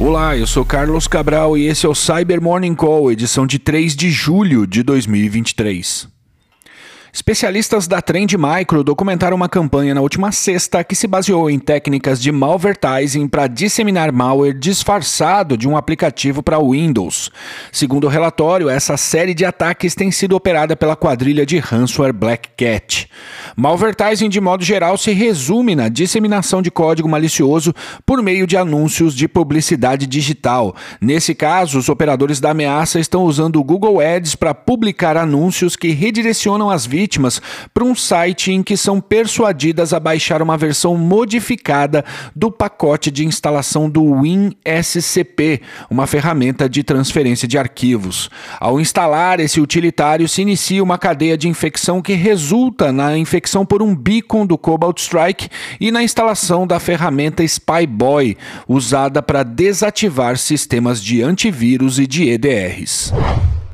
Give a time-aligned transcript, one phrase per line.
[0.00, 3.96] Olá, eu sou Carlos Cabral e esse é o Cyber Morning Call, edição de 3
[3.96, 6.17] de julho de 2023.
[7.10, 12.20] Especialistas da Trend Micro documentaram uma campanha na última sexta que se baseou em técnicas
[12.20, 17.30] de malvertising para disseminar malware disfarçado de um aplicativo para Windows.
[17.72, 22.50] Segundo o relatório, essa série de ataques tem sido operada pela quadrilha de ransomware Black
[22.56, 23.08] Cat.
[23.56, 29.14] Malvertising, de modo geral, se resume na disseminação de código malicioso por meio de anúncios
[29.14, 30.76] de publicidade digital.
[31.00, 35.88] Nesse caso, os operadores da ameaça estão usando o Google Ads para publicar anúncios que
[35.88, 37.40] redirecionam as vítimas vítimas
[37.72, 43.24] para um site em que são persuadidas a baixar uma versão modificada do pacote de
[43.24, 48.28] instalação do WinSCP, uma ferramenta de transferência de arquivos.
[48.58, 53.80] Ao instalar esse utilitário, se inicia uma cadeia de infecção que resulta na infecção por
[53.80, 55.48] um beacon do Cobalt Strike
[55.80, 63.12] e na instalação da ferramenta Spyboy, usada para desativar sistemas de antivírus e de EDRs.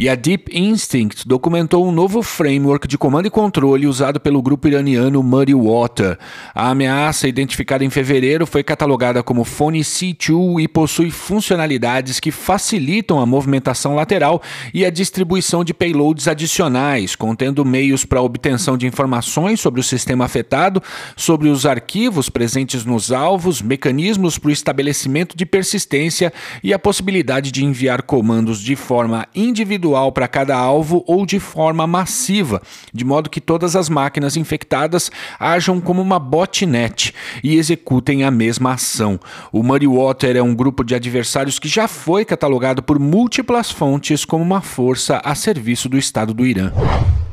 [0.00, 4.66] E a Deep Instinct documentou um novo framework de comando e controle usado pelo grupo
[4.66, 6.18] iraniano Muddy Water.
[6.54, 13.20] A ameaça, identificada em fevereiro, foi catalogada como Phone C2 e possui funcionalidades que facilitam
[13.20, 14.40] a movimentação lateral
[14.72, 20.24] e a distribuição de payloads adicionais, contendo meios para obtenção de informações sobre o sistema
[20.24, 20.82] afetado,
[21.14, 26.32] sobre os arquivos presentes nos alvos, mecanismos para o estabelecimento de persistência
[26.64, 31.40] e a possibilidade de enviar comandos de forma individual individual para cada alvo ou de
[31.40, 38.24] forma massiva, de modo que todas as máquinas infectadas ajam como uma botnet e executem
[38.24, 39.18] a mesma ação.
[39.52, 44.24] O Muddy Water é um grupo de adversários que já foi catalogado por múltiplas fontes
[44.24, 46.72] como uma força a serviço do Estado do Irã.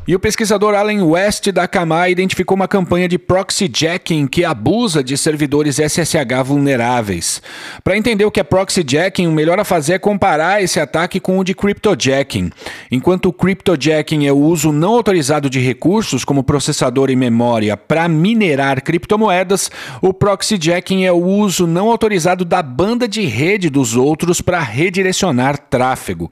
[0.08, 5.04] E o pesquisador Allen West da Kamai identificou uma campanha de proxy jacking que abusa
[5.04, 7.42] de servidores SSH vulneráveis.
[7.84, 11.20] Para entender o que é proxy jacking, o melhor a fazer é comparar esse ataque
[11.20, 12.50] com o de cryptojacking.
[12.90, 18.08] Enquanto o cryptojacking é o uso não autorizado de recursos, como processador e memória, para
[18.08, 19.70] minerar criptomoedas,
[20.02, 24.62] o proxy jacking é o uso não autorizado da banda de rede dos outros para
[24.62, 26.32] redirecionar tráfego.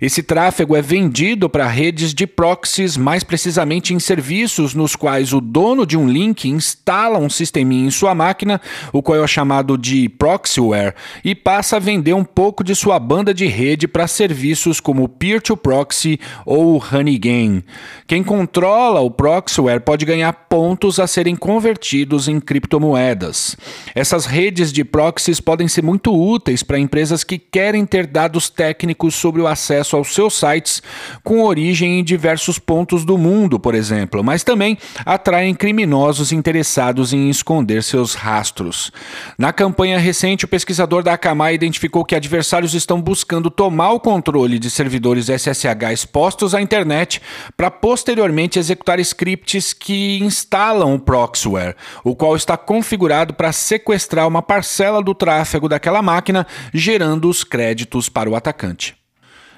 [0.00, 5.32] Esse tráfego é vendido para redes de proxies mais mais precisamente em serviços nos quais
[5.32, 8.60] o dono de um link instala um sisteminha em sua máquina,
[8.92, 10.94] o qual é chamado de proxyware,
[11.24, 16.20] e passa a vender um pouco de sua banda de rede para serviços como Peer-to-Proxy
[16.44, 17.64] ou Honeygain.
[18.06, 23.56] Quem controla o proxyware pode ganhar pontos a serem convertidos em criptomoedas.
[23.94, 29.14] Essas redes de proxies podem ser muito úteis para empresas que querem ter dados técnicos
[29.14, 30.82] sobre o acesso aos seus sites
[31.24, 37.30] com origem em diversos pontos do mundo, por exemplo, mas também atraem criminosos interessados em
[37.30, 38.92] esconder seus rastros.
[39.38, 44.58] Na campanha recente, o pesquisador da Akamai identificou que adversários estão buscando tomar o controle
[44.58, 47.22] de servidores SSH expostos à internet
[47.56, 54.42] para posteriormente executar scripts que instalam o proxyware, o qual está configurado para sequestrar uma
[54.42, 58.95] parcela do tráfego daquela máquina, gerando os créditos para o atacante.